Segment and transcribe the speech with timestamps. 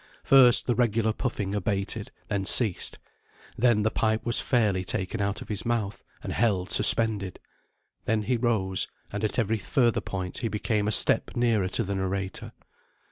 [0.23, 2.97] First, the regular puffing abated, then ceased.
[3.55, 7.39] Then the pipe was fairly taken out of his mouth, and held suspended.
[8.05, 11.93] Then he rose, and at every further point he came a step nearer to the
[11.93, 12.51] narrator.